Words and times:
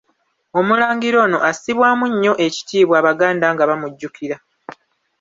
Omulangira 0.59 1.17
ono 1.25 1.37
assibwamu 1.49 2.05
nnyo 2.11 2.33
ekitiibwa 2.45 2.95
Abaganda 3.01 3.45
nga 3.53 3.63
bamujjukira. 3.69 4.37